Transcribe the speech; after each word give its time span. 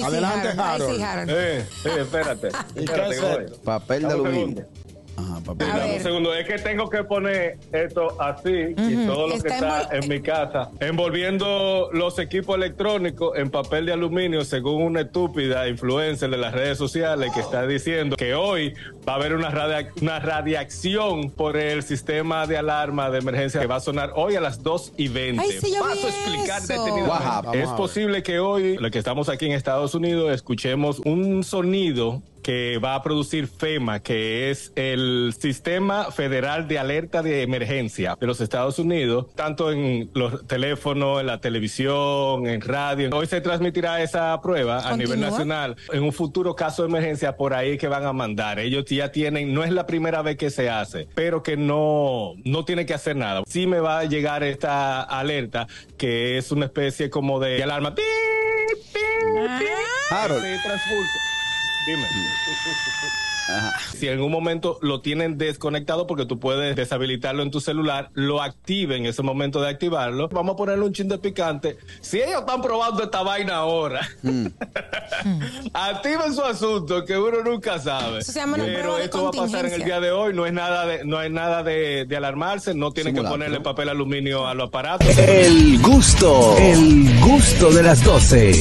Adelante, 0.00 0.48
Harold. 0.48 0.60
Harold. 0.60 0.96
sí, 0.96 1.02
Harold. 1.02 1.30
Eh, 1.30 1.58
eh, 1.84 1.96
espérate. 2.00 2.48
¿Y 2.76 2.84
qué 2.86 3.08
espérate? 3.10 3.58
Papel 3.58 4.02
de 4.02 4.12
aluminio. 4.12 4.66
Segundo. 5.16 5.64
Ajá, 5.64 5.78
Dame 5.78 5.96
un 5.96 6.02
segundo, 6.02 6.34
es 6.34 6.46
que 6.46 6.58
tengo 6.58 6.88
que 6.88 7.04
poner 7.04 7.58
esto 7.72 8.20
así 8.20 8.74
y 8.76 9.06
todo 9.06 9.28
lo 9.28 9.38
que 9.40 9.48
Está 9.48 9.88
en 9.92 10.08
mi 10.08 10.20
casa, 10.20 10.70
envolviendo 10.80 11.90
los 11.92 12.18
equipos 12.18 12.56
electrónicos 12.56 13.36
en 13.36 13.50
papel 13.50 13.86
de 13.86 13.92
aluminio, 13.92 14.44
según 14.44 14.82
una 14.82 15.02
estúpida 15.02 15.68
influencer 15.68 16.30
de 16.30 16.36
las 16.38 16.52
redes 16.54 16.78
sociales 16.78 17.30
que 17.34 17.40
está 17.40 17.66
diciendo 17.66 18.16
que 18.16 18.34
hoy 18.34 18.74
va 19.06 19.14
a 19.14 19.16
haber 19.16 19.34
una, 19.34 19.50
radia- 19.50 19.90
una 20.00 20.18
radiación 20.20 21.30
por 21.30 21.56
el 21.56 21.82
sistema 21.82 22.46
de 22.46 22.56
alarma 22.56 23.10
de 23.10 23.18
emergencia 23.18 23.60
que 23.60 23.66
va 23.66 23.76
a 23.76 23.80
sonar 23.80 24.12
hoy 24.16 24.36
a 24.36 24.40
las 24.40 24.62
2 24.62 24.92
y 24.96 25.08
20. 25.08 25.42
Ay, 25.42 25.50
sí, 25.60 25.72
Paso 25.78 26.06
a 26.06 26.10
explicar 26.10 26.62
detenidamente. 26.62 27.62
Es 27.62 27.68
posible 27.70 28.22
que 28.22 28.38
hoy, 28.38 28.76
lo 28.78 28.90
que 28.90 28.98
estamos 28.98 29.28
aquí 29.28 29.46
en 29.46 29.52
Estados 29.52 29.94
Unidos, 29.94 30.32
escuchemos 30.32 31.00
un 31.00 31.44
sonido 31.44 32.22
que 32.42 32.78
va 32.78 32.94
a 32.94 33.02
producir 33.02 33.46
FEMA, 33.46 34.00
que 34.00 34.50
es 34.50 34.72
el 34.76 35.34
Sistema 35.38 36.10
Federal 36.10 36.68
de 36.68 36.78
Alerta 36.78 37.22
de 37.22 37.42
Emergencia 37.42 38.16
de 38.20 38.26
los 38.26 38.40
Estados 38.40 38.78
Unidos, 38.78 39.26
tanto 39.34 39.72
en 39.72 40.10
los 40.14 40.46
teléfonos, 40.46 41.20
en 41.20 41.26
la 41.26 41.40
televisión, 41.40 42.46
en 42.46 42.60
radio. 42.60 43.10
Hoy 43.12 43.26
se 43.26 43.40
transmitirá 43.40 44.02
esa 44.02 44.40
prueba 44.42 44.88
a 44.88 44.96
nivel 44.96 45.20
nacional. 45.20 45.76
En 45.92 46.02
un 46.02 46.12
futuro 46.12 46.54
caso 46.54 46.82
de 46.82 46.88
emergencia, 46.88 47.36
por 47.36 47.54
ahí 47.54 47.78
que 47.78 47.88
van 47.88 48.04
a 48.04 48.12
mandar. 48.12 48.58
Ellos 48.58 48.84
ya 48.86 49.12
tienen, 49.12 49.54
no 49.54 49.64
es 49.64 49.70
la 49.70 49.86
primera 49.86 50.22
vez 50.22 50.36
que 50.36 50.50
se 50.50 50.68
hace, 50.68 51.08
pero 51.14 51.42
que 51.42 51.56
no, 51.56 52.34
no 52.44 52.64
tiene 52.64 52.86
que 52.86 52.94
hacer 52.94 53.16
nada. 53.16 53.42
Sí 53.46 53.66
me 53.66 53.80
va 53.80 54.00
a 54.00 54.04
llegar 54.04 54.42
esta 54.42 55.02
alerta, 55.02 55.66
que 55.96 56.38
es 56.38 56.50
una 56.50 56.66
especie 56.66 57.10
como 57.10 57.40
de 57.40 57.62
alarma. 57.62 57.94
¡Pip, 57.94 58.04
pip, 58.92 59.58
pip! 59.58 59.68
Harold. 60.10 60.44
Dime. 61.86 62.06
Si 63.96 64.06
en 64.06 64.14
algún 64.14 64.30
momento 64.30 64.78
lo 64.82 65.00
tienen 65.00 65.36
desconectado 65.36 66.06
porque 66.06 66.26
tú 66.26 66.38
puedes 66.38 66.76
deshabilitarlo 66.76 67.42
en 67.42 67.50
tu 67.50 67.60
celular, 67.60 68.10
lo 68.14 68.40
active 68.40 68.96
en 68.96 69.06
ese 69.06 69.22
momento 69.22 69.60
de 69.60 69.68
activarlo. 69.68 70.28
Vamos 70.28 70.54
a 70.54 70.56
ponerle 70.56 70.84
un 70.84 70.92
chin 70.92 71.08
de 71.08 71.18
picante. 71.18 71.76
Si 72.00 72.18
ellos 72.18 72.40
están 72.40 72.62
probando 72.62 73.02
esta 73.02 73.22
vaina 73.22 73.56
ahora, 73.56 74.08
activen 75.72 76.34
su 76.34 76.42
asunto 76.42 77.04
que 77.04 77.18
uno 77.18 77.42
nunca 77.42 77.78
sabe. 77.78 78.20
Eso 78.20 78.32
se 78.32 78.38
llama 78.38 78.56
una 78.56 78.64
Pero 78.64 78.96
de 78.96 79.04
esto 79.04 79.24
va 79.24 79.30
a 79.30 79.32
pasar 79.32 79.66
en 79.66 79.72
el 79.72 79.84
día 79.84 80.00
de 80.00 80.12
hoy. 80.12 80.34
No 80.34 80.46
es 80.46 80.52
nada 80.52 80.86
de, 80.86 81.04
no 81.04 81.18
hay 81.18 81.30
nada 81.30 81.62
de, 81.62 82.04
de 82.06 82.16
alarmarse. 82.16 82.74
No 82.74 82.92
tienen 82.92 83.14
que 83.14 83.22
ponerle 83.22 83.60
papel 83.60 83.88
aluminio 83.88 84.46
a 84.46 84.54
los 84.54 84.68
aparatos. 84.68 85.18
El 85.18 85.80
gusto, 85.80 86.56
el 86.58 87.18
gusto 87.20 87.70
de 87.72 87.82
las 87.82 88.04
12. 88.04 88.52